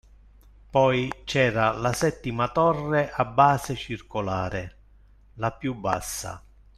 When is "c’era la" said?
1.25-1.93